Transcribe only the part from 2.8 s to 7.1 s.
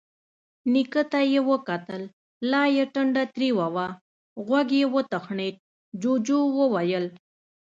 ټنډه تروه وه. غوږ يې وتخڼېد، جُوجُو وويل: